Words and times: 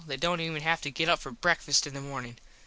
They 0.07 0.17
dont 0.17 0.41
even 0.41 0.63
have 0.63 0.81
to 0.81 0.89
get 0.89 1.09
up 1.09 1.19
for 1.19 1.29
breakfast 1.29 1.85
in 1.85 1.93
the 1.93 2.01
morning. 2.01 2.37